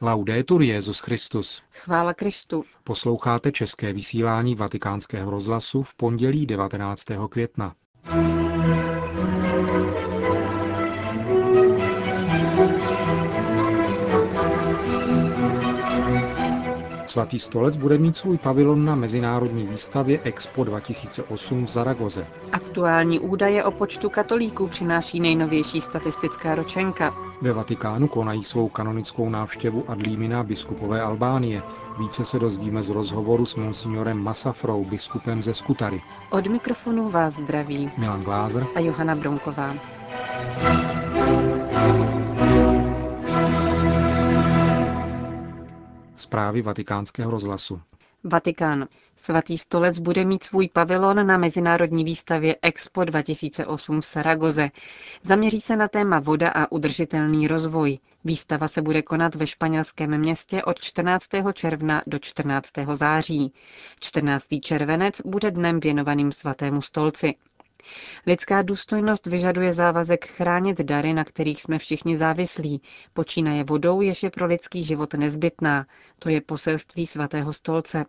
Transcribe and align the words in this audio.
Laudetur 0.00 0.62
Jezus 0.62 1.00
Christus. 1.00 1.62
Chvála 1.72 2.14
Kristu. 2.14 2.64
Posloucháte 2.84 3.52
české 3.52 3.92
vysílání 3.92 4.54
Vatikánského 4.54 5.30
rozhlasu 5.30 5.82
v 5.82 5.94
pondělí 5.94 6.46
19. 6.46 7.04
května. 7.30 7.74
Svatý 17.18 17.38
stolec 17.38 17.76
bude 17.76 17.98
mít 17.98 18.16
svůj 18.16 18.38
pavilon 18.38 18.84
na 18.84 18.94
mezinárodní 18.94 19.66
výstavě 19.66 20.20
Expo 20.22 20.64
2008 20.64 21.64
v 21.64 21.68
Zaragoze. 21.68 22.26
Aktuální 22.52 23.18
údaje 23.18 23.64
o 23.64 23.70
počtu 23.70 24.10
katolíků 24.10 24.66
přináší 24.66 25.20
nejnovější 25.20 25.80
statistická 25.80 26.54
ročenka. 26.54 27.14
Ve 27.42 27.52
Vatikánu 27.52 28.08
konají 28.08 28.44
svou 28.44 28.68
kanonickou 28.68 29.30
návštěvu 29.30 29.84
Adlímina 29.88 30.42
biskupové 30.42 31.00
Albánie. 31.02 31.62
Více 31.98 32.24
se 32.24 32.38
dozvíme 32.38 32.82
z 32.82 32.88
rozhovoru 32.88 33.46
s 33.46 33.56
monsignorem 33.56 34.18
Masafrou, 34.18 34.84
biskupem 34.84 35.42
ze 35.42 35.54
Skutary. 35.54 36.02
Od 36.30 36.46
mikrofonu 36.46 37.10
vás 37.10 37.34
zdraví 37.34 37.90
Milan 37.96 38.20
Glázer 38.20 38.66
a 38.74 38.80
Johana 38.80 39.14
Bronková. 39.14 39.74
Zprávy 46.28 46.62
vatikánského 46.62 47.30
rozhlasu. 47.30 47.80
Vatikán. 48.24 48.88
Svatý 49.16 49.58
stolec 49.58 49.98
bude 49.98 50.24
mít 50.24 50.44
svůj 50.44 50.68
pavilon 50.68 51.26
na 51.26 51.36
mezinárodní 51.38 52.04
výstavě 52.04 52.56
Expo 52.62 53.04
2008 53.04 54.00
v 54.00 54.04
Saragoze. 54.06 54.70
Zaměří 55.22 55.60
se 55.60 55.76
na 55.76 55.88
téma 55.88 56.20
voda 56.20 56.48
a 56.48 56.72
udržitelný 56.72 57.48
rozvoj. 57.48 57.98
Výstava 58.24 58.68
se 58.68 58.82
bude 58.82 59.02
konat 59.02 59.34
ve 59.34 59.46
španělském 59.46 60.18
městě 60.18 60.62
od 60.64 60.80
14. 60.80 61.26
června 61.52 62.02
do 62.06 62.18
14. 62.18 62.68
září. 62.92 63.52
14. 64.00 64.46
červenec 64.60 65.20
bude 65.24 65.50
dnem 65.50 65.80
věnovaným 65.80 66.32
svatému 66.32 66.82
stolci. 66.82 67.34
Lidská 68.26 68.62
důstojnost 68.62 69.26
vyžaduje 69.26 69.72
závazek 69.72 70.26
chránit 70.26 70.80
dary, 70.80 71.12
na 71.12 71.24
kterých 71.24 71.62
jsme 71.62 71.78
všichni 71.78 72.18
závislí. 72.18 72.82
Počínaje 73.12 73.64
vodou, 73.64 74.00
jež 74.00 74.22
je 74.22 74.30
pro 74.30 74.46
lidský 74.46 74.84
život 74.84 75.14
nezbytná. 75.14 75.86
To 76.18 76.28
je 76.28 76.40
poselství 76.40 77.06
svatého 77.06 77.52
stolce. 77.52 78.04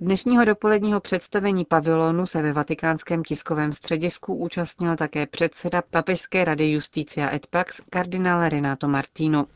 Dnešního 0.00 0.44
dopoledního 0.44 1.00
představení 1.00 1.64
pavilonu 1.64 2.26
se 2.26 2.42
ve 2.42 2.52
vatikánském 2.52 3.22
tiskovém 3.24 3.72
středisku 3.72 4.34
účastnil 4.34 4.96
také 4.96 5.26
předseda 5.26 5.82
Papežské 5.90 6.44
rady 6.44 6.70
Justícia 6.70 7.34
et 7.34 7.46
Pax 7.46 7.80
kardinál 7.90 8.48
Renato 8.48 8.88
Martino. 8.88 9.46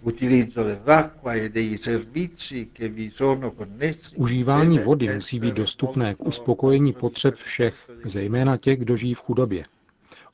Užívání 4.16 4.78
vody 4.78 5.14
musí 5.14 5.40
být 5.40 5.54
dostupné 5.54 6.14
k 6.14 6.26
uspokojení 6.26 6.92
potřeb 6.92 7.34
všech, 7.34 7.90
zejména 8.04 8.56
těch, 8.56 8.78
kdo 8.78 8.96
žijí 8.96 9.14
v 9.14 9.22
chudobě. 9.22 9.64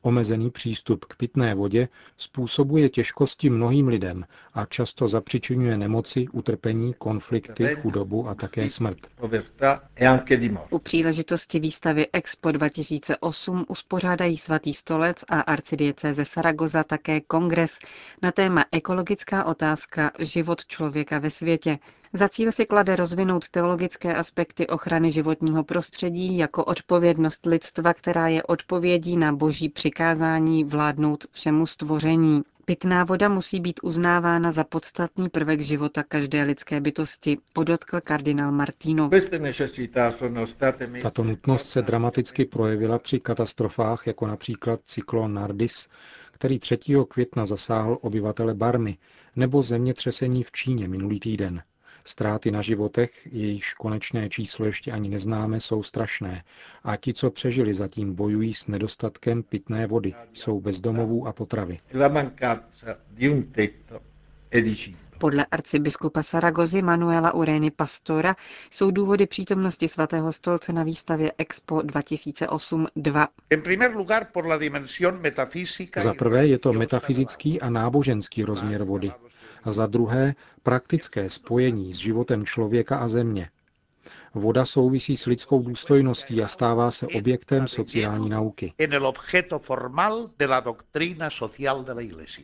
Omezený 0.03 0.51
přístup 0.51 1.05
k 1.05 1.17
pitné 1.17 1.55
vodě 1.55 1.89
způsobuje 2.17 2.89
těžkosti 2.89 3.51
mnohým 3.51 3.89
lidem 3.89 4.25
a 4.55 4.67
často 4.67 5.09
zapřičinuje 5.09 5.77
nemoci, 5.77 6.29
utrpení, 6.29 6.95
konflikty, 6.99 7.77
chudobu 7.83 8.29
a 8.29 8.35
také 8.35 8.71
smrt. 8.71 8.99
U 10.71 10.79
příležitosti 10.79 11.61
výstavy 11.61 12.07
Expo 12.13 12.53
2008 12.53 13.65
uspořádají 13.69 14.37
svatý 14.39 14.75
stolec 14.75 15.25
a 15.29 15.41
arcidiecéze 15.41 16.25
Saragoza 16.25 16.83
také 16.83 17.21
kongres 17.21 17.79
na 18.23 18.33
téma 18.33 18.65
ekologická 18.73 19.45
otázka 19.45 20.11
život 20.19 20.67
člověka 20.67 21.19
ve 21.19 21.31
světě, 21.31 21.79
za 22.13 22.29
cíl 22.29 22.53
si 22.53 22.67
klade 22.67 22.97
rozvinout 22.97 23.49
teologické 23.49 24.15
aspekty 24.15 24.67
ochrany 24.67 25.11
životního 25.11 25.65
prostředí 25.65 26.39
jako 26.39 26.65
odpovědnost 26.65 27.47
lidstva, 27.47 27.95
která 27.95 28.29
je 28.29 28.43
odpovědí 28.43 29.17
na 29.17 29.33
boží 29.33 29.69
přikázání 29.69 30.65
vládnout 30.65 31.27
všemu 31.33 31.67
stvoření. 31.67 32.43
Pitná 32.65 33.05
voda 33.05 33.29
musí 33.29 33.61
být 33.61 33.81
uznávána 33.83 34.53
za 34.53 34.65
podstatný 34.65 35.29
prvek 35.29 35.61
života 35.61 36.03
každé 36.03 36.43
lidské 36.43 36.81
bytosti, 36.81 37.39
podotkl 37.53 38.01
kardinál 38.01 38.53
Martino. 38.53 39.11
Tato 41.03 41.25
nutnost 41.25 41.69
se 41.69 41.83
dramaticky 41.83 42.45
projevila 42.45 42.99
při 42.99 43.21
katastrofách, 43.21 44.07
jako 44.07 44.27
například 44.27 44.81
cyklon 44.85 45.35
Nardis, 45.35 45.89
který 46.33 46.59
3. 46.59 46.79
května 47.09 47.47
zasáhl 47.47 47.99
obyvatele 48.01 48.55
Barmy, 48.55 48.99
nebo 49.37 49.63
zemětřesení 49.63 50.43
v 50.43 50.53
Číně 50.53 50.89
minulý 50.89 51.21
týden. 51.21 51.63
Ztráty 52.05 52.51
na 52.51 52.63
životech, 52.63 53.29
jejichž 53.33 53.75
konečné 53.75 54.29
číslo 54.29 54.67
ještě 54.67 54.91
ani 54.91 55.09
neznáme, 55.09 55.61
jsou 55.61 55.83
strašné 55.83 56.45
a 56.85 56.97
ti, 56.97 57.15
co 57.15 57.31
přežili, 57.31 57.75
zatím 57.75 58.15
bojují 58.15 58.55
s 58.55 58.67
nedostatkem 58.67 59.43
pitné 59.43 59.87
vody, 59.87 60.15
jsou 60.33 60.61
bezdomovů 60.61 61.27
a 61.27 61.33
potravy. 61.33 61.79
Podle 65.21 65.47
arcibiskupa 65.51 66.23
Saragozy 66.23 66.83
Manuela 66.83 67.35
Ureny 67.35 67.71
Pastora 67.71 68.37
jsou 68.71 68.91
důvody 68.91 69.27
přítomnosti 69.27 69.89
svatého 69.89 70.33
stolce 70.33 70.73
na 70.73 70.83
výstavě 70.83 71.33
Expo 71.39 71.83
2008 71.83 72.87
dva. 72.97 73.29
Za 75.97 76.15
prvé 76.15 76.47
je 76.47 76.59
to 76.59 76.73
metafyzický 76.73 77.61
a 77.61 77.71
náboženský 77.71 78.43
rozměr 78.43 78.85
vody 78.85 79.13
a 79.63 79.73
za 79.73 79.87
druhé 79.87 80.35
praktické 80.63 81.31
spojení 81.31 81.93
s 81.93 81.97
životem 81.97 82.47
člověka 82.47 82.99
a 82.99 83.09
země. 83.09 83.51
Voda 84.35 84.65
souvisí 84.67 85.17
s 85.17 85.27
lidskou 85.27 85.63
důstojností 85.63 86.43
a 86.43 86.49
stává 86.49 86.91
se 86.91 87.07
objektem 87.07 87.69
sociální 87.69 88.29
nauky. 88.29 88.73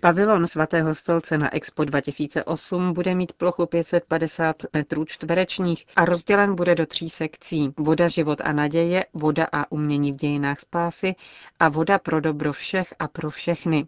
Pavilon 0.01 0.47
svatého 0.47 0.95
stolce 0.95 1.39
na 1.39 1.55
Expo 1.55 1.85
2008 1.85 2.93
bude 2.93 3.15
mít 3.15 3.33
plochu 3.33 3.67
550 3.67 4.57
metrů 4.73 5.05
čtverečních 5.05 5.87
a 5.97 6.05
rozdělen 6.05 6.55
bude 6.55 6.75
do 6.75 6.87
tří 6.87 7.11
sekcí. 7.11 7.73
Voda, 7.79 8.09
život 8.09 8.41
a 8.45 8.53
naděje, 8.53 9.05
voda 9.15 9.47
a 9.53 9.73
umění 9.73 10.13
v 10.13 10.17
dějinách 10.17 10.61
spásy 10.61 11.15
a 11.61 11.69
voda 11.69 11.99
pro 11.99 12.21
dobro 12.21 12.53
všech 12.53 12.95
a 12.99 13.09
pro 13.09 13.31
všechny. 13.31 13.87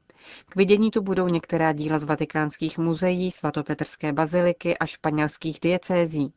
K 0.48 0.56
vidění 0.56 0.90
tu 0.90 1.02
budou 1.02 1.28
některá 1.28 1.72
díla 1.72 1.98
z 1.98 2.04
vatikánských 2.04 2.78
muzeí, 2.78 3.30
svatopetrské 3.30 4.12
baziliky 4.12 4.78
a 4.78 4.86
španělských 4.86 5.58
diecézí. 5.62 6.32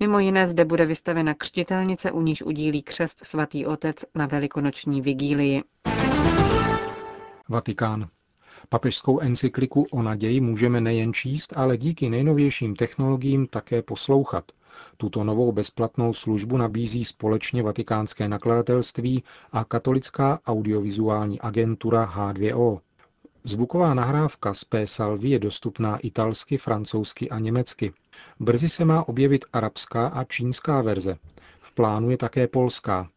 Mimo 0.00 0.18
jiné 0.18 0.48
zde 0.48 0.64
bude 0.64 0.86
vystavena 0.86 1.34
křtitelnice, 1.34 2.12
u 2.12 2.22
níž 2.22 2.42
udílí 2.42 2.82
křest 2.82 3.24
svatý 3.24 3.66
otec 3.66 3.96
na 4.14 4.26
velikonoční 4.26 5.00
vigílii. 5.00 5.62
Vatikán. 7.48 8.08
Papežskou 8.68 9.20
encykliku 9.20 9.86
o 9.90 10.02
naději 10.02 10.40
můžeme 10.40 10.80
nejen 10.80 11.12
číst, 11.12 11.56
ale 11.56 11.76
díky 11.76 12.10
nejnovějším 12.10 12.76
technologiím 12.76 13.46
také 13.46 13.82
poslouchat. 13.82 14.44
Tuto 14.96 15.24
novou 15.24 15.52
bezplatnou 15.52 16.12
službu 16.12 16.56
nabízí 16.56 17.04
společně 17.04 17.62
Vatikánské 17.62 18.28
nakladatelství 18.28 19.22
a 19.52 19.64
katolická 19.64 20.40
audiovizuální 20.46 21.40
agentura 21.40 22.12
H2O. 22.16 22.80
Zvuková 23.44 23.94
nahrávka 23.94 24.54
z 24.54 24.64
P. 24.64 24.86
Salvi 24.86 25.28
je 25.28 25.38
dostupná 25.38 25.96
italsky, 25.98 26.58
francouzsky 26.58 27.30
a 27.30 27.38
německy. 27.38 27.92
Brzy 28.40 28.68
se 28.68 28.84
má 28.84 29.08
objevit 29.08 29.44
arabská 29.52 30.06
a 30.06 30.24
čínská 30.24 30.82
verze. 30.82 31.16
V 31.60 31.72
plánu 31.72 32.10
je 32.10 32.16
také 32.16 32.48
polská. 32.48 33.08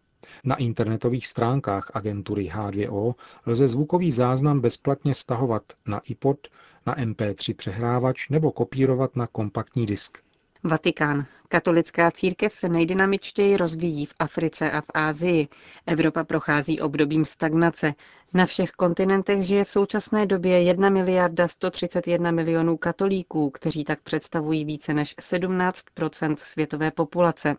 Na 0.44 0.56
internetových 0.56 1.28
stránkách 1.28 1.92
agentury 1.94 2.52
H2O 2.56 3.16
lze 3.46 3.68
zvukový 3.68 4.12
záznam 4.12 4.60
bezplatně 4.60 5.14
stahovat 5.14 5.64
na 5.88 6.02
iPod, 6.06 6.48
na 6.86 6.96
MP3 6.96 7.56
přehrávač 7.56 8.30
nebo 8.30 8.52
kopírovat 8.52 9.16
na 9.16 9.28
kompaktní 9.28 9.86
disk. 9.86 10.18
Vatikán. 10.64 11.26
Katolická 11.50 12.12
církev 12.12 12.54
se 12.54 12.70
nejdynamičtěji 12.70 13.58
rozvíjí 13.58 14.06
v 14.06 14.14
Africe 14.20 14.72
a 14.72 14.82
v 14.82 14.86
Ázii. 14.94 15.48
Evropa 15.86 16.24
prochází 16.24 16.80
obdobím 16.80 17.26
stagnace. 17.26 17.94
Na 18.34 18.46
všech 18.46 18.72
kontinentech 18.72 19.44
žije 19.44 19.64
v 19.64 19.70
současné 19.70 20.26
době 20.26 20.62
1 20.64 20.90
miliarda 20.90 21.48
131 21.48 22.32
milionů 22.32 22.78
katolíků, 22.78 23.50
kteří 23.50 23.84
tak 23.84 24.02
představují 24.02 24.66
více 24.66 24.94
než 24.94 25.16
17% 25.18 26.36
světové 26.38 26.92
populace. 26.92 27.56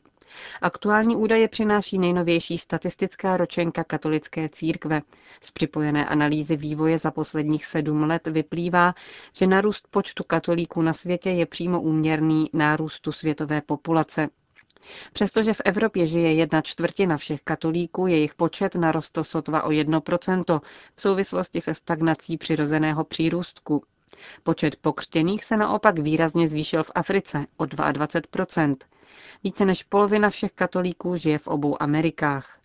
Aktuální 0.62 1.16
údaje 1.16 1.48
přináší 1.48 1.98
nejnovější 1.98 2.58
statistická 2.58 3.36
ročenka 3.36 3.84
katolické 3.84 4.48
církve. 4.48 5.02
Z 5.40 5.50
připojené 5.50 6.06
analýzy 6.06 6.56
vývoje 6.56 6.98
za 6.98 7.10
posledních 7.10 7.66
sedm 7.66 8.02
let 8.02 8.26
vyplývá, 8.26 8.94
že 9.32 9.46
narůst 9.46 9.88
počtu 9.90 10.24
katolíků 10.24 10.82
na 10.82 10.92
světě 10.92 11.30
je 11.30 11.46
přímo 11.46 11.80
úměrný 11.80 12.50
nárůstu 12.88 13.12
světové 13.12 13.60
populace. 13.60 14.28
Přestože 15.12 15.52
v 15.54 15.60
Evropě 15.64 16.06
žije 16.06 16.32
jedna 16.32 16.62
čtvrtina 16.62 17.16
všech 17.16 17.40
katolíků, 17.42 18.06
jejich 18.06 18.34
počet 18.34 18.74
narostl 18.74 19.22
sotva 19.22 19.62
o 19.62 19.68
1% 19.68 20.60
v 20.94 21.00
souvislosti 21.00 21.60
se 21.60 21.74
stagnací 21.74 22.36
přirozeného 22.36 23.04
přírůstku. 23.04 23.82
Počet 24.42 24.76
pokřtěných 24.76 25.44
se 25.44 25.56
naopak 25.56 25.98
výrazně 25.98 26.48
zvýšil 26.48 26.82
v 26.82 26.90
Africe 26.94 27.46
o 27.56 27.64
22% 27.64 28.76
Více 29.44 29.64
než 29.64 29.82
polovina 29.82 30.30
všech 30.30 30.52
katolíků 30.52 31.16
žije 31.16 31.38
v 31.38 31.46
obou 31.48 31.82
Amerikách. 31.82 32.58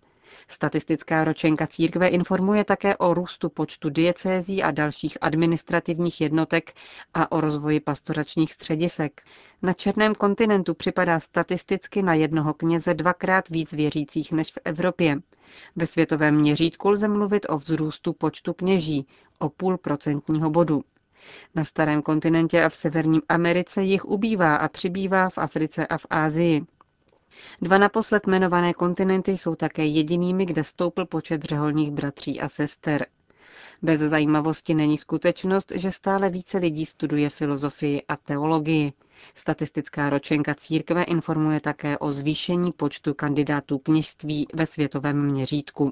Statistická 0.48 1.24
ročenka 1.24 1.68
církve 1.68 2.08
informuje 2.08 2.64
také 2.64 2.98
o 2.98 3.14
růstu 3.14 3.50
počtu 3.50 3.90
diecézí 3.90 4.64
a 4.64 4.72
dalších 4.72 5.18
administrativních 5.22 6.22
jednotek 6.22 6.74
a 7.14 7.32
o 7.32 7.42
rozvoji 7.42 7.80
pastoračních 7.80 8.54
středisek. 8.54 9.22
Na 9.62 9.74
černém 9.74 10.16
kontinentu 10.16 10.74
připadá 10.74 11.20
statisticky 11.20 12.02
na 12.02 12.14
jednoho 12.14 12.54
kněze 12.54 12.94
dvakrát 12.94 13.50
víc 13.50 13.72
věřících 13.74 14.32
než 14.32 14.52
v 14.52 14.58
Evropě. 14.66 15.18
Ve 15.76 15.86
světovém 15.88 16.36
měřítku 16.36 16.90
lze 16.90 17.08
mluvit 17.08 17.46
o 17.50 17.56
vzrůstu 17.58 18.14
počtu 18.14 18.54
kněží 18.54 19.08
o 19.40 19.50
půl 19.50 19.78
procentního 19.78 20.50
bodu. 20.50 20.84
Na 21.56 21.64
starém 21.66 22.02
kontinentě 22.02 22.64
a 22.64 22.70
v 22.70 22.76
Severním 22.76 23.22
Americe 23.30 23.84
jich 23.84 24.06
ubývá 24.06 24.56
a 24.56 24.68
přibývá 24.68 25.30
v 25.30 25.38
Africe 25.38 25.88
a 25.88 25.98
v 25.98 26.06
Ázii. 26.10 26.62
Dva 27.62 27.78
naposled 27.78 28.28
jmenované 28.28 28.74
kontinenty 28.74 29.32
jsou 29.32 29.56
také 29.56 29.86
jedinými, 29.86 30.46
kde 30.46 30.64
stoupl 30.64 31.06
počet 31.06 31.44
řeholních 31.44 31.92
bratří 31.92 32.42
a 32.42 32.50
sester. 32.50 33.06
Bez 33.82 34.00
zajímavosti 34.02 34.74
není 34.74 34.98
skutečnost, 34.98 35.72
že 35.76 35.92
stále 35.92 36.30
více 36.30 36.58
lidí 36.58 36.86
studuje 36.86 37.30
filozofii 37.30 38.02
a 38.08 38.18
teologii. 38.18 38.94
Statistická 39.36 40.10
ročenka 40.10 40.56
církve 40.56 41.04
informuje 41.04 41.60
také 41.62 41.98
o 41.98 42.12
zvýšení 42.12 42.72
počtu 42.72 43.14
kandidátů 43.14 43.78
kněžství 43.78 44.48
ve 44.54 44.66
světovém 44.66 45.26
měřítku. 45.26 45.92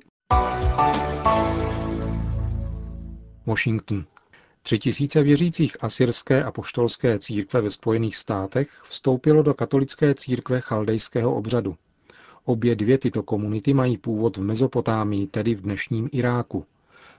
Washington. 3.46 4.06
Tři 4.64 4.80
tisíce 4.80 5.24
věřících 5.24 5.84
asyrské 5.84 6.44
a 6.44 6.52
poštolské 6.52 7.20
církve 7.20 7.62
ve 7.62 7.70
Spojených 7.70 8.16
státech 8.16 8.70
vstoupilo 8.84 9.44
do 9.44 9.54
katolické 9.54 10.16
církve 10.16 10.62
chaldejského 10.62 11.36
obřadu. 11.36 11.76
Obě 12.46 12.76
dvě 12.76 12.98
tyto 12.98 13.24
komunity 13.24 13.74
mají 13.74 13.98
původ 13.98 14.38
v 14.38 14.42
Mezopotámii, 14.42 15.28
tedy 15.28 15.56
v 15.56 15.62
dnešním 15.62 16.10
Iráku. 16.12 16.66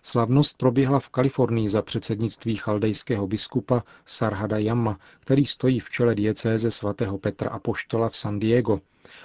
Slavnost 0.03 0.59
proběhla 0.59 1.01
v 1.01 1.09
Kalifornii 1.09 1.69
za 1.69 1.83
předsednictví 1.83 2.57
chaldejského 2.57 3.27
biskupa 3.27 3.85
Sarhada 4.07 4.59
Yamma, 4.59 4.99
který 5.21 5.45
stojí 5.47 5.81
v 5.81 5.91
čele 5.91 6.15
diecéze 6.15 6.71
svatého 6.71 7.19
Petra 7.19 7.51
a 7.51 7.59
Poštola 7.59 8.09
v 8.09 8.17
San 8.17 8.39
Diego 8.39 8.81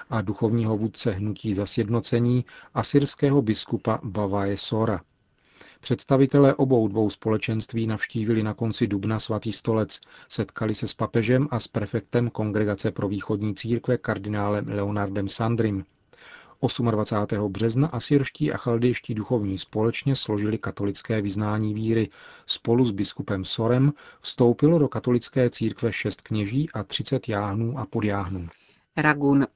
a 0.10 0.22
duchovního 0.22 0.78
vůdce 0.78 1.12
hnutí 1.12 1.54
za 1.54 1.66
sjednocení 1.66 2.46
asyrského 2.74 3.42
biskupa 3.42 4.00
Bavaje 4.04 4.58
Sora. 4.58 5.02
Představitelé 5.80 6.56
obou 6.56 6.88
dvou 6.88 7.10
společenství 7.10 7.88
navštívili 7.88 8.44
na 8.44 8.54
konci 8.54 8.88
dubna 8.88 9.20
svatý 9.20 9.52
stolec, 9.52 10.00
setkali 10.30 10.76
se 10.76 10.88
s 10.88 10.94
papežem 10.94 11.48
a 11.52 11.60
s 11.60 11.68
prefektem 11.68 12.30
Kongregace 12.30 12.92
pro 12.92 13.08
východní 13.08 13.56
církve 13.56 13.98
kardinálem 13.98 14.68
Leonardem 14.68 15.30
Sandrim. 15.30 15.86
28. 16.62 17.52
března 17.52 17.88
asyrští 17.88 18.52
a 18.52 18.58
chaldejští 18.58 19.14
duchovní 19.14 19.58
společně 19.58 20.16
složili 20.16 20.58
katolické 20.58 21.22
vyznání 21.22 21.74
víry. 21.74 22.10
Spolu 22.46 22.86
s 22.86 22.92
biskupem 22.92 23.46
Sorem 23.46 23.94
vstoupilo 24.22 24.80
do 24.80 24.88
katolické 24.88 25.50
církve 25.50 25.94
šest 25.94 26.22
kněží 26.22 26.70
a 26.74 26.84
30 26.84 27.30
jáhnů 27.30 27.80
a 27.80 27.86
podjáhnů. 27.86 28.48
Ragun. 28.98 29.48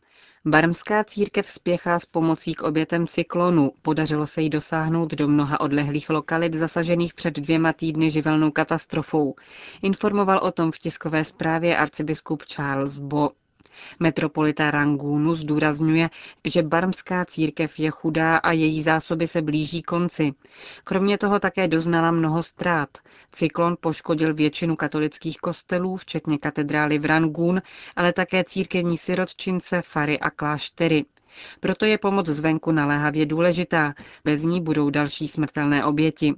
Barmská 0.45 1.03
církev 1.03 1.49
spěchá 1.49 1.99
s 1.99 2.05
pomocí 2.05 2.53
k 2.53 2.63
obětem 2.63 3.07
cyklonu. 3.07 3.71
Podařilo 3.81 4.27
se 4.27 4.41
jí 4.41 4.49
dosáhnout 4.49 5.11
do 5.13 5.27
mnoha 5.27 5.59
odlehlých 5.59 6.09
lokalit 6.09 6.53
zasažených 6.53 7.13
před 7.13 7.33
dvěma 7.33 7.73
týdny 7.73 8.11
živelnou 8.11 8.51
katastrofou. 8.51 9.35
Informoval 9.81 10.39
o 10.43 10.51
tom 10.51 10.71
v 10.71 10.79
tiskové 10.79 11.25
zprávě 11.25 11.77
arcibiskup 11.77 12.43
Charles 12.43 12.97
Bo. 12.97 13.29
Metropolita 14.00 14.71
Rangunu 14.71 15.35
zdůrazňuje, 15.35 16.09
že 16.45 16.63
barmská 16.63 17.25
církev 17.25 17.79
je 17.79 17.91
chudá 17.91 18.38
a 18.38 18.51
její 18.51 18.81
zásoby 18.81 19.27
se 19.27 19.41
blíží 19.41 19.81
konci. 19.81 20.33
Kromě 20.83 21.18
toho 21.18 21.39
také 21.39 21.68
doznala 21.68 22.12
mnoho 22.12 22.44
ztrát. 22.44 22.89
Cyklon 23.31 23.75
poškodil 23.79 24.33
většinu 24.33 24.75
katolických 24.75 25.38
kostelů, 25.38 25.95
včetně 25.97 26.38
katedrály 26.38 27.00
v 27.00 27.06
Rangun, 27.06 27.62
ale 27.95 28.13
také 28.13 28.44
církevní 28.44 28.97
sirotčince, 28.97 29.81
fary 29.81 30.19
a 30.19 30.29
kláštery. 30.29 31.06
Proto 31.59 31.85
je 31.85 31.97
pomoc 31.97 32.25
zvenku 32.25 32.71
naléhavě 32.71 33.25
důležitá. 33.25 33.94
Bez 34.24 34.44
ní 34.44 34.62
budou 34.62 34.89
další 34.89 35.27
smrtelné 35.27 35.85
oběti. 35.85 36.33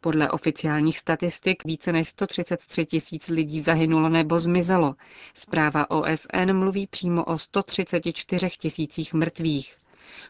Podle 0.00 0.30
oficiálních 0.30 0.98
statistik 0.98 1.64
více 1.64 1.92
než 1.92 2.08
133 2.08 2.86
tisíc 2.86 3.28
lidí 3.28 3.60
zahynulo 3.60 4.08
nebo 4.08 4.38
zmizelo. 4.38 4.94
Zpráva 5.34 5.90
OSN 5.90 6.52
mluví 6.52 6.86
přímo 6.86 7.24
o 7.24 7.38
134 7.38 8.48
tisících 8.58 9.14
mrtvých. 9.14 9.76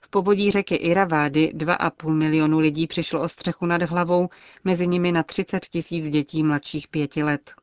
V 0.02 0.08
pobodí 0.08 0.50
řeky 0.50 0.75
Iravády 0.75 1.52
2,5 1.55 2.12
milionu 2.12 2.58
lidí 2.58 2.87
přišlo 2.87 3.23
o 3.23 3.29
střechu 3.29 3.67
nad 3.67 3.82
hlavou, 3.82 4.29
mezi 4.64 4.87
nimi 4.87 5.12
na 5.12 5.23
30 5.23 5.67
tisíc 5.67 6.08
dětí 6.08 6.43
mladších 6.43 6.88
pěti 6.88 7.23
let. 7.23 7.55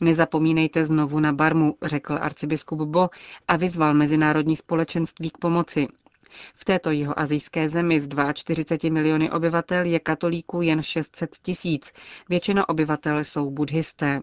Nezapomínejte 0.00 0.84
znovu 0.84 1.20
na 1.20 1.32
Barmu, 1.32 1.76
řekl 1.82 2.18
arcibiskup 2.20 2.80
Bo 2.80 3.10
a 3.48 3.56
vyzval 3.56 3.94
mezinárodní 3.94 4.56
společenství 4.56 5.30
k 5.30 5.38
pomoci. 5.38 5.88
V 6.54 6.64
této 6.64 6.90
jeho 6.90 7.18
azijské 7.18 7.68
zemi 7.68 8.00
z 8.00 8.08
42 8.32 8.90
miliony 8.92 9.30
obyvatel 9.30 9.86
je 9.86 10.00
katolíků 10.00 10.62
jen 10.62 10.82
600 10.82 11.30
tisíc, 11.42 11.92
většina 12.28 12.68
obyvatel 12.68 13.18
jsou 13.18 13.50
buddhisté. 13.50 14.20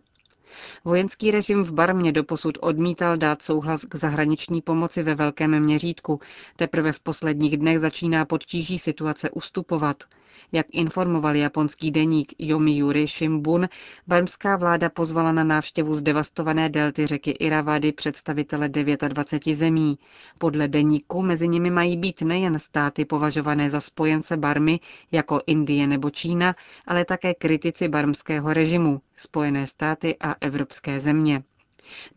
Vojenský 0.85 1.31
režim 1.31 1.63
v 1.63 1.71
Barmě 1.71 2.11
doposud 2.11 2.57
odmítal 2.61 3.17
dát 3.17 3.41
souhlas 3.41 3.85
k 3.85 3.95
zahraniční 3.95 4.61
pomoci 4.61 5.03
ve 5.03 5.15
velkém 5.15 5.59
měřítku. 5.59 6.19
Teprve 6.55 6.91
v 6.91 6.99
posledních 6.99 7.57
dnech 7.57 7.79
začíná 7.79 8.25
podtíží 8.25 8.79
situace 8.79 9.29
ustupovat. 9.29 10.03
Jak 10.51 10.65
informoval 10.71 11.35
japonský 11.35 11.91
deník 11.91 12.33
Yomiuri 12.39 13.07
Shimbun, 13.07 13.69
barmská 14.07 14.55
vláda 14.57 14.89
pozvala 14.89 15.31
na 15.31 15.43
návštěvu 15.43 15.93
zdevastované 15.95 16.69
delty 16.69 17.05
řeky 17.05 17.31
Iravady 17.31 17.91
představitele 17.91 18.69
29 18.69 19.57
zemí. 19.57 19.97
Podle 20.37 20.67
deníku 20.67 21.21
mezi 21.21 21.47
nimi 21.47 21.69
mají 21.69 21.97
být 21.97 22.21
nejen 22.21 22.59
státy 22.59 23.05
považované 23.05 23.69
za 23.69 23.81
spojence 23.81 24.37
Barmy, 24.37 24.79
jako 25.11 25.41
Indie 25.47 25.87
nebo 25.87 26.09
Čína, 26.09 26.55
ale 26.87 27.05
také 27.05 27.33
kritici 27.33 27.87
barmského 27.87 28.53
režimu, 28.53 29.01
Spojené 29.17 29.67
státy 29.67 30.15
a 30.19 30.35
evropské 30.41 30.99
země. 30.99 31.43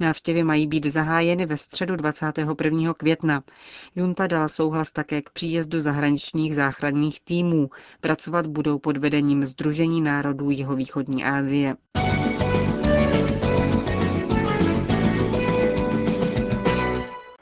Návštěvy 0.01 0.45
mají 0.45 0.67
být 0.67 0.87
zahájeny 0.87 1.47
ve 1.47 1.57
středu 1.57 1.97
21. 1.97 2.95
května. 2.95 3.43
Junta 3.97 4.27
dala 4.27 4.49
souhlas 4.49 4.91
také 4.91 5.23
k 5.23 5.31
příjezdu 5.31 5.81
zahraničních 5.81 6.55
záchranných 6.55 7.21
týmů. 7.21 7.71
Pracovat 8.01 8.47
budou 8.47 8.79
pod 8.79 8.97
vedením 8.97 9.47
Združení 9.47 10.01
národů 10.01 10.51
Jihovýchodní 10.51 11.25
Asie. 11.25 11.77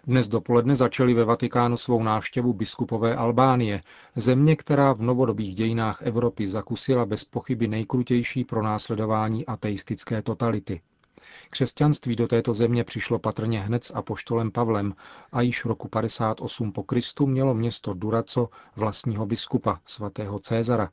Dnes 0.07 0.29
dopoledne 0.29 0.75
začali 0.75 1.15
ve 1.15 1.25
Vatikánu 1.25 1.77
svou 1.77 2.03
návštěvu 2.03 2.53
biskupové 2.53 3.17
Albánie, 3.17 3.81
země, 4.17 4.57
která 4.57 4.93
v 4.93 5.03
novodobých 5.03 5.55
dějinách 5.55 6.03
Evropy 6.03 6.47
zakusila 6.47 7.07
bez 7.07 7.25
pochyby 7.25 7.69
nejkrutější 7.69 8.45
pronásledování 8.45 9.47
ateistické 9.47 10.23
totality. 10.23 10.81
Křesťanství 11.51 12.17
do 12.17 12.27
této 12.27 12.55
země 12.55 12.85
přišlo 12.85 13.19
patrně 13.19 13.61
hned 13.61 13.85
s 13.85 13.95
apoštolem 13.95 14.51
Pavlem 14.51 14.95
a 15.33 15.41
již 15.41 15.65
roku 15.65 15.89
58 15.89 16.73
po 16.73 16.83
Kristu 16.83 17.27
mělo 17.27 17.55
město 17.55 17.95
Duraco 17.95 18.49
vlastního 18.77 19.27
biskupa, 19.27 19.81
svatého 19.87 20.39
Cézara. 20.39 20.91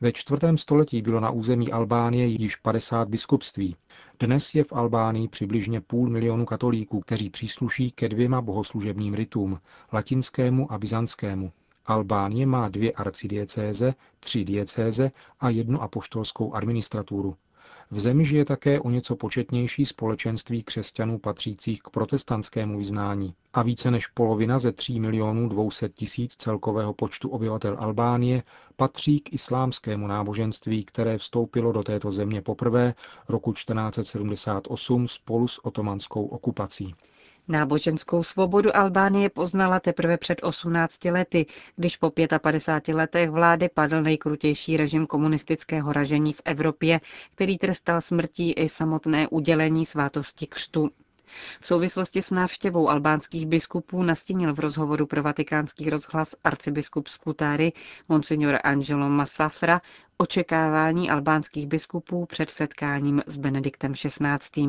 Ve 0.00 0.12
čtvrtém 0.12 0.58
století 0.58 1.02
bylo 1.02 1.20
na 1.20 1.30
území 1.30 1.72
Albánie 1.72 2.26
již 2.26 2.56
50 2.56 3.08
biskupství. 3.08 3.76
Dnes 4.20 4.54
je 4.54 4.64
v 4.64 4.72
Albánii 4.72 5.28
přibližně 5.28 5.80
půl 5.80 6.10
milionu 6.10 6.44
katolíků, 6.44 7.00
kteří 7.00 7.30
přísluší 7.30 7.90
ke 7.90 8.08
dvěma 8.08 8.40
bohoslužebním 8.40 9.14
rytům, 9.14 9.60
latinskému 9.92 10.72
a 10.72 10.78
byzantskému. 10.78 11.52
Albánie 11.86 12.46
má 12.46 12.68
dvě 12.68 12.92
arcidiecéze, 12.92 13.94
tři 14.20 14.44
diecéze 14.44 15.10
a 15.40 15.50
jednu 15.50 15.82
apoštolskou 15.82 16.54
administraturu. 16.54 17.36
V 17.90 18.00
zemi 18.00 18.24
žije 18.24 18.44
také 18.44 18.80
o 18.80 18.90
něco 18.90 19.16
početnější 19.16 19.86
společenství 19.86 20.62
křesťanů 20.62 21.18
patřících 21.18 21.82
k 21.82 21.90
protestantskému 21.90 22.78
vyznání 22.78 23.34
a 23.52 23.62
více 23.62 23.90
než 23.90 24.06
polovina 24.06 24.58
ze 24.58 24.72
3 24.72 25.00
milionů 25.00 25.48
200 25.48 25.88
tisíc 25.88 26.36
celkového 26.36 26.92
počtu 26.94 27.28
obyvatel 27.28 27.76
Albánie 27.80 28.42
patří 28.76 29.20
k 29.20 29.32
islámskému 29.32 30.06
náboženství, 30.06 30.84
které 30.84 31.18
vstoupilo 31.18 31.72
do 31.72 31.82
této 31.82 32.12
země 32.12 32.42
poprvé 32.42 32.94
roku 33.28 33.52
1478 33.52 35.08
spolu 35.08 35.48
s 35.48 35.64
otomanskou 35.64 36.26
okupací. 36.26 36.94
Náboženskou 37.48 38.22
svobodu 38.22 38.76
Albánie 38.76 39.30
poznala 39.30 39.80
teprve 39.80 40.16
před 40.16 40.38
18 40.42 41.04
lety, 41.04 41.46
když 41.76 41.96
po 41.96 42.12
55 42.38 42.94
letech 42.94 43.30
vlády 43.30 43.68
padl 43.68 44.02
nejkrutější 44.02 44.76
režim 44.76 45.06
komunistického 45.06 45.92
ražení 45.92 46.32
v 46.32 46.42
Evropě, 46.44 47.00
který 47.34 47.58
trestal 47.58 48.00
smrtí 48.00 48.52
i 48.52 48.68
samotné 48.68 49.28
udělení 49.28 49.86
svátosti 49.86 50.46
křtu. 50.46 50.90
V 51.60 51.66
souvislosti 51.66 52.22
s 52.22 52.30
návštěvou 52.30 52.88
albánských 52.88 53.46
biskupů 53.46 54.02
nastínil 54.02 54.54
v 54.54 54.58
rozhovoru 54.58 55.06
pro 55.06 55.22
vatikánský 55.22 55.90
rozhlas 55.90 56.34
arcibiskup 56.44 57.08
Skutáry 57.08 57.72
Monsignor 58.08 58.58
Angelo 58.64 59.08
Massafra 59.08 59.80
očekávání 60.18 61.10
albánských 61.10 61.66
biskupů 61.66 62.26
před 62.26 62.50
setkáním 62.50 63.22
s 63.26 63.36
Benediktem 63.36 63.92
XVI. 63.92 64.62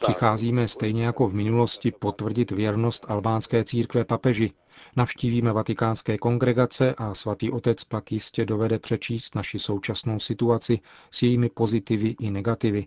Přicházíme 0.00 0.68
stejně 0.68 1.04
jako 1.04 1.28
v 1.28 1.34
minulosti 1.34 1.92
potvrdit 1.92 2.50
věrnost 2.50 3.06
albánské 3.10 3.64
církve 3.64 4.04
papeži. 4.04 4.52
Navštívíme 4.96 5.52
vatikánské 5.52 6.18
kongregace 6.18 6.94
a 6.98 7.14
svatý 7.14 7.50
otec 7.50 7.84
pak 7.84 8.12
jistě 8.12 8.44
dovede 8.44 8.78
přečíst 8.78 9.34
naši 9.34 9.58
současnou 9.58 10.18
situaci 10.18 10.80
s 11.10 11.22
jejími 11.22 11.48
pozitivy 11.48 12.14
i 12.20 12.30
negativy. 12.30 12.86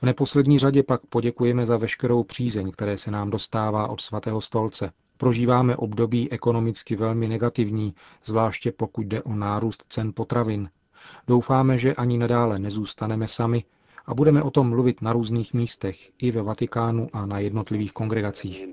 V 0.00 0.02
neposlední 0.02 0.58
řadě 0.58 0.82
pak 0.82 1.06
poděkujeme 1.06 1.66
za 1.66 1.76
veškerou 1.76 2.24
přízeň, 2.24 2.70
které 2.70 2.98
se 2.98 3.10
nám 3.10 3.30
dostává 3.30 3.88
od 3.88 4.00
svatého 4.00 4.40
stolce. 4.40 4.92
Prožíváme 5.16 5.76
období 5.76 6.32
ekonomicky 6.32 6.96
velmi 6.96 7.28
negativní, 7.28 7.94
zvláště 8.24 8.72
pokud 8.72 9.06
jde 9.06 9.22
o 9.22 9.34
nárůst 9.34 9.84
cen 9.88 10.12
potravin. 10.14 10.70
Doufáme, 11.26 11.78
že 11.78 11.94
ani 11.94 12.18
nadále 12.18 12.58
nezůstaneme 12.58 13.28
sami 13.28 13.64
a 14.08 14.14
budeme 14.14 14.42
o 14.42 14.50
tom 14.50 14.68
mluvit 14.68 15.02
na 15.02 15.12
různých 15.12 15.54
místech, 15.54 16.10
i 16.18 16.30
ve 16.30 16.42
Vatikánu 16.42 17.08
a 17.12 17.26
na 17.26 17.38
jednotlivých 17.38 17.92
kongregacích. 17.92 18.66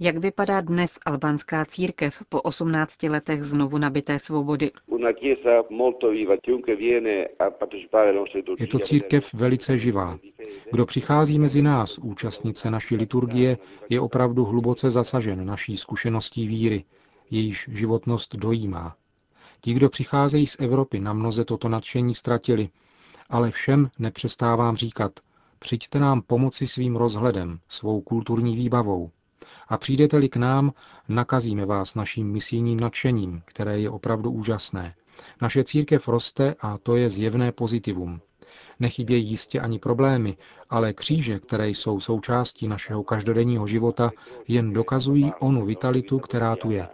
Jak 0.00 0.16
vypadá 0.16 0.60
dnes 0.60 0.98
albánská 1.06 1.64
církev 1.64 2.22
po 2.28 2.42
18 2.42 3.02
letech 3.02 3.42
znovu 3.42 3.78
nabité 3.78 4.18
svobody? 4.18 4.70
Je 8.58 8.66
to 8.66 8.78
církev 8.78 9.34
velice 9.34 9.78
živá. 9.78 10.18
Kdo 10.72 10.86
přichází 10.86 11.38
mezi 11.38 11.62
nás 11.62 11.98
účastnit 11.98 12.56
se 12.56 12.70
naší 12.70 12.96
liturgie, 12.96 13.58
je 13.88 14.00
opravdu 14.00 14.44
hluboce 14.44 14.90
zasažen 14.90 15.46
naší 15.46 15.76
zkušeností 15.76 16.46
víry, 16.46 16.84
jejíž 17.30 17.66
životnost 17.72 18.36
dojímá. 18.36 18.96
Ti, 19.60 19.74
kdo 19.74 19.88
přicházejí 19.88 20.46
z 20.46 20.60
Evropy, 20.60 21.00
na 21.00 21.12
mnoze 21.12 21.44
toto 21.44 21.68
nadšení 21.68 22.14
ztratili, 22.14 22.68
ale 23.30 23.50
všem 23.50 23.90
nepřestávám 23.98 24.76
říkat, 24.76 25.12
přijďte 25.58 25.98
nám 25.98 26.22
pomoci 26.22 26.66
svým 26.66 26.96
rozhledem, 26.96 27.58
svou 27.68 28.00
kulturní 28.00 28.56
výbavou. 28.56 29.10
A 29.68 29.78
přijdete-li 29.78 30.28
k 30.28 30.36
nám, 30.36 30.72
nakazíme 31.08 31.66
vás 31.66 31.94
naším 31.94 32.32
misijním 32.32 32.80
nadšením, 32.80 33.42
které 33.44 33.80
je 33.80 33.90
opravdu 33.90 34.30
úžasné. 34.30 34.94
Naše 35.42 35.64
církev 35.64 36.08
roste 36.08 36.54
a 36.60 36.78
to 36.78 36.96
je 36.96 37.10
zjevné 37.10 37.52
pozitivum. 37.52 38.20
Nechybějí 38.80 39.28
jistě 39.28 39.60
ani 39.60 39.78
problémy, 39.78 40.36
ale 40.70 40.92
kříže, 40.92 41.38
které 41.38 41.68
jsou 41.68 42.00
součástí 42.00 42.68
našeho 42.68 43.04
každodenního 43.04 43.66
života, 43.66 44.10
jen 44.48 44.72
dokazují 44.72 45.32
onu 45.40 45.64
vitalitu, 45.66 46.18
která 46.18 46.56
tu 46.56 46.70
je. 46.70 46.88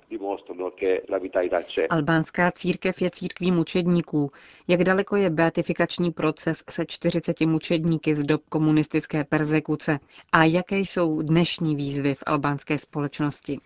Albánská 1.91 2.51
církev 2.51 3.03
je 3.03 3.11
církví 3.11 3.53
mučedníků. 3.53 4.31
Jak 4.69 4.85
daleko 4.85 5.17
je 5.17 5.31
beatifikační 5.31 6.11
proces 6.11 6.65
se 6.71 6.87
40 6.87 7.41
mučedníky 7.41 8.17
z 8.17 8.25
dob 8.25 8.43
komunistické 8.49 9.25
persekuce? 9.25 9.99
A 10.33 10.45
jaké 10.45 10.79
jsou 10.79 11.23
dnešní 11.23 11.77
výzvy 11.77 12.15
v 12.15 12.23
albánské 12.27 12.79
společnosti? 12.79 13.59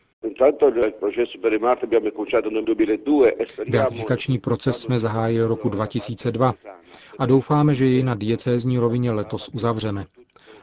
Beatifikační 3.70 4.38
proces 4.38 4.76
jsme 4.80 4.98
zahájili 4.98 5.46
roku 5.46 5.68
2002 5.68 6.54
a 7.18 7.26
doufáme, 7.26 7.74
že 7.74 7.86
jej 7.86 8.02
na 8.02 8.14
diecézní 8.14 8.78
rovině 8.78 9.12
letos 9.12 9.48
uzavřeme. 9.48 10.06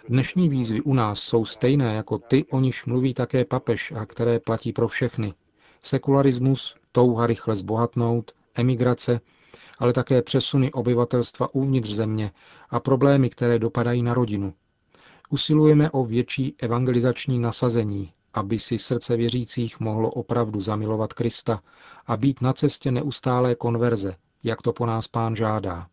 Dnešní 0.10 0.50
výzvy 0.50 0.82
u 0.82 0.94
nás 0.94 1.20
jsou 1.20 1.46
stejné 1.46 1.96
jako 1.96 2.18
ty, 2.18 2.46
o 2.52 2.60
niž 2.60 2.86
mluví 2.86 3.14
také 3.14 3.46
papež 3.46 3.92
a 3.92 4.06
které 4.06 4.40
platí 4.40 4.74
pro 4.74 4.88
všechny. 4.88 5.34
Sekularismus, 5.84 6.76
touha 6.92 7.28
rychle 7.28 7.56
zbohatnout, 7.56 8.32
emigrace, 8.56 9.22
ale 9.80 9.94
také 9.94 10.22
přesuny 10.22 10.72
obyvatelstva 10.72 11.56
uvnitř 11.56 11.90
země 11.90 12.32
a 12.70 12.80
problémy, 12.80 13.30
které 13.30 13.60
dopadají 13.60 14.04
na 14.04 14.14
rodinu. 14.14 14.54
Usilujeme 15.30 15.92
o 15.92 16.06
větší 16.06 16.56
evangelizační 16.60 17.40
nasazení, 17.40 18.12
aby 18.34 18.60
si 18.60 18.80
srdce 18.80 19.18
věřících 19.18 19.80
mohlo 19.80 20.10
opravdu 20.10 20.62
zamilovat 20.62 21.14
Krista 21.14 21.62
a 22.08 22.18
být 22.18 22.42
na 22.42 22.54
cestě 22.54 22.92
neustálé 22.92 23.56
konverze, 23.56 24.16
jak 24.44 24.62
to 24.62 24.74
po 24.74 24.86
nás 24.86 25.08
pán 25.08 25.36
žádá. 25.36 25.88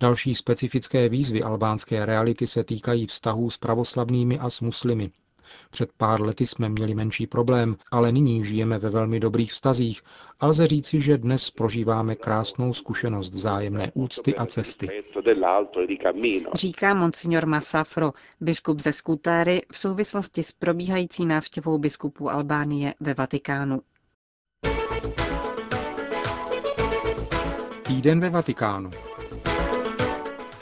Další 0.00 0.34
specifické 0.34 1.08
výzvy 1.08 1.42
albánské 1.42 2.06
reality 2.06 2.46
se 2.46 2.64
týkají 2.64 3.06
vztahů 3.06 3.50
s 3.50 3.58
pravoslavnými 3.58 4.38
a 4.38 4.50
s 4.50 4.60
muslimy. 4.60 5.10
Před 5.70 5.92
pár 5.96 6.22
lety 6.22 6.46
jsme 6.46 6.68
měli 6.68 6.94
menší 6.94 7.26
problém, 7.26 7.76
ale 7.90 8.12
nyní 8.12 8.44
žijeme 8.44 8.78
ve 8.78 8.90
velmi 8.90 9.20
dobrých 9.20 9.52
vztazích 9.52 10.02
a 10.40 10.46
lze 10.46 10.66
říci, 10.66 11.00
že 11.00 11.18
dnes 11.18 11.50
prožíváme 11.50 12.16
krásnou 12.16 12.72
zkušenost 12.72 13.34
vzájemné 13.34 13.92
úcty 13.94 14.36
a 14.36 14.46
cesty. 14.46 14.88
Říká 16.54 16.94
monsignor 16.94 17.46
Masafro, 17.46 18.12
biskup 18.40 18.80
ze 18.80 18.92
Skutáry, 18.92 19.62
v 19.72 19.78
souvislosti 19.78 20.42
s 20.42 20.52
probíhající 20.52 21.26
návštěvou 21.26 21.78
biskupů 21.78 22.30
Albánie 22.30 22.94
ve 23.00 23.14
Vatikánu. 23.14 23.80
Týden 27.86 28.20
ve 28.20 28.30
Vatikánu. 28.30 28.90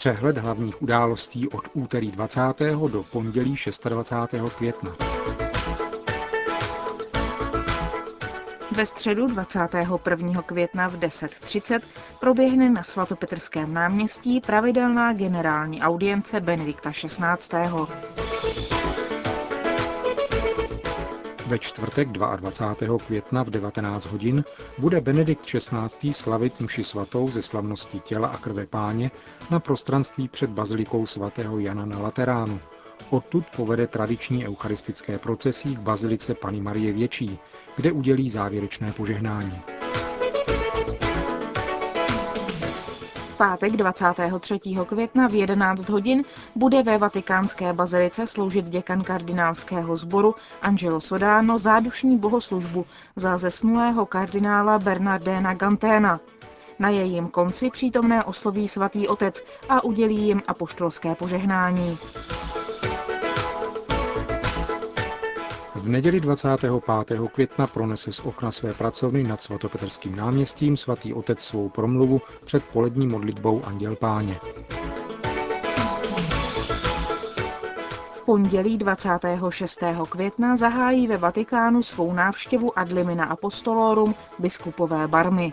Přehled 0.00 0.38
hlavních 0.38 0.83
událostí 0.83 1.49
od 1.49 1.69
úterý 1.75 2.11
20. 2.11 2.40
do 2.88 3.02
pondělí 3.12 3.57
26. 3.88 4.35
května. 4.57 4.90
Ve 8.76 8.87
středu 8.87 9.26
21. 9.26 10.42
května 10.42 10.88
v 10.88 10.99
10.30 10.99 11.80
proběhne 12.21 12.71
na 12.71 12.83
svatopetrském 12.83 13.75
náměstí 13.75 14.40
pravidelná 14.40 15.12
generální 15.12 15.80
audience 15.83 16.40
Benedikta 16.40 16.90
XVI. 16.90 18.29
Ve 21.50 21.59
čtvrtek 21.59 22.09
22. 22.09 22.99
května 22.99 23.42
v 23.42 23.50
19 23.50 24.07
hodin 24.07 24.45
bude 24.78 25.00
Benedikt 25.00 25.47
XVI. 25.47 26.12
slavit 26.12 26.61
mši 26.61 26.85
svatou 26.85 27.30
ze 27.30 27.42
slavnosti 27.42 28.00
těla 28.00 28.28
a 28.28 28.37
krve 28.37 28.66
páně 28.66 29.11
na 29.50 29.61
prostranství 29.61 30.28
před 30.28 30.50
bazilikou 30.50 31.07
svatého 31.07 31.59
Jana 31.59 31.85
na 31.87 31.99
Lateránu. 31.99 32.61
Odtud 33.11 33.45
povede 33.57 33.87
tradiční 33.87 34.47
eucharistické 34.47 35.19
procesí 35.19 35.76
k 35.76 35.78
bazilice 35.78 36.35
Pany 36.35 36.61
Marie 36.61 36.92
Větší, 36.92 37.38
kde 37.76 37.92
udělí 37.92 38.30
závěrečné 38.30 38.92
požehnání. 38.92 39.62
Pátek 43.40 43.76
23. 43.76 44.61
května 44.87 45.28
v 45.28 45.35
11 45.35 45.88
hodin 45.88 46.25
bude 46.56 46.82
ve 46.82 46.99
vatikánské 46.99 47.73
bazilice 47.73 48.26
sloužit 48.26 48.68
děkan 48.68 49.02
kardinálského 49.02 49.97
sboru 49.97 50.35
Angelo 50.62 51.00
Sodano 51.00 51.59
zádušní 51.59 52.18
bohoslužbu 52.18 52.87
za 53.16 53.37
zesnulého 53.37 54.06
kardinála 54.06 54.78
Bernardéna 54.78 55.54
Ganténa. 55.54 56.20
Na 56.78 56.88
jejím 56.88 57.28
konci 57.28 57.70
přítomné 57.70 58.25
osloví 58.25 58.68
svatý 58.68 59.09
otec 59.09 59.44
a 59.68 59.85
udělí 59.85 60.26
jim 60.26 60.42
apoštolské 60.47 61.14
požehnání. 61.14 61.99
V 65.82 65.88
neděli 65.88 66.20
25. 66.20 66.72
května 67.32 67.66
pronese 67.66 68.12
z 68.12 68.20
okna 68.20 68.50
své 68.50 68.72
pracovny 68.72 69.22
nad 69.22 69.42
svatopetrským 69.42 70.16
náměstím 70.16 70.76
svatý 70.76 71.14
otec 71.14 71.40
svou 71.40 71.68
promluvu 71.68 72.20
před 72.44 72.64
polední 72.64 73.06
modlitbou 73.06 73.64
Anděl 73.64 73.96
Páně. 73.96 74.38
V 78.12 78.22
pondělí 78.25 78.78
26. 78.78 79.80
května 80.08 80.56
zahájí 80.56 81.06
ve 81.06 81.16
Vatikánu 81.16 81.82
svou 81.82 82.12
návštěvu 82.12 82.78
Adlimina 82.78 83.25
Apostolorum 83.25 84.14
biskupové 84.38 85.08
barmy. 85.08 85.52